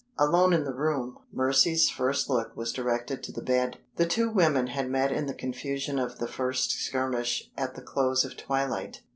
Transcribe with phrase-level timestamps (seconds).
[0.17, 3.77] Alone in the room, Mercy's first look was directed to the bed.
[3.97, 8.25] The two women had met in the confusion of the first skirmish at the close
[8.25, 9.01] of twilight.